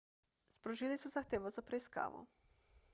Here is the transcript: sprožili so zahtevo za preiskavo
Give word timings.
sprožili 0.59 0.97
so 1.01 1.13
zahtevo 1.17 1.53
za 1.59 1.67
preiskavo 1.69 2.27